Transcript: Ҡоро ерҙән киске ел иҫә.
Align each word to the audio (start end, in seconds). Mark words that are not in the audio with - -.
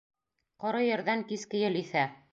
Ҡоро 0.63 0.81
ерҙән 0.87 1.23
киске 1.33 1.65
ел 1.69 1.81
иҫә. 1.87 2.11